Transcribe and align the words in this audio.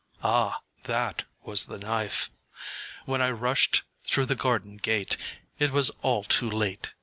â 0.23 0.27
(Ah, 0.27 0.61
that 0.85 1.25
was 1.43 1.67
the 1.67 1.77
knife!) 1.77 2.31
When 3.05 3.21
I 3.21 3.29
rushed 3.29 3.83
through 4.03 4.25
the 4.25 4.35
garden 4.35 4.77
gate 4.77 5.15
It 5.59 5.69
was 5.69 5.91
all 6.01 6.23
too 6.23 6.49
late. 6.49 6.89